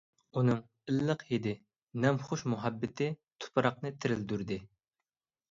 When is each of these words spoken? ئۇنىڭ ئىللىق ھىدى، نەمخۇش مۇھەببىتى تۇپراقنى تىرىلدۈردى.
ئۇنىڭ 0.39 0.61
ئىللىق 0.91 1.25
ھىدى، 1.27 1.53
نەمخۇش 2.07 2.45
مۇھەببىتى 2.55 3.11
تۇپراقنى 3.45 3.95
تىرىلدۈردى. 4.01 4.61